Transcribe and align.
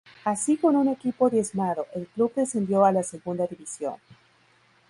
Así, 0.23 0.57
con 0.57 0.75
un 0.77 0.87
equipo 0.87 1.29
diezmado, 1.29 1.85
el 1.93 2.07
club 2.07 2.33
descendió 2.35 2.83
a 2.85 2.91
la 2.91 3.03
Segunda 3.03 3.45
División. 3.45 3.97